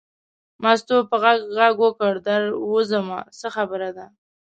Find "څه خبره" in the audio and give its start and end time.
3.39-3.89